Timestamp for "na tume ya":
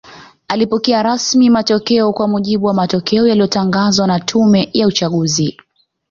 4.07-4.87